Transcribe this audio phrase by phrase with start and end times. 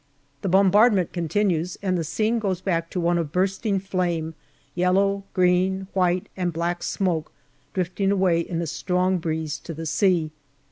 [0.41, 4.33] The bombardment continues, and the scene goes back to one of bursting flame,
[4.73, 7.31] yellow, green, white, and black smoke
[7.75, 10.31] drifting away in the strong breeze to the sea.